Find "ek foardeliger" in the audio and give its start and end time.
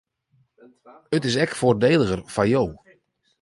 1.43-2.21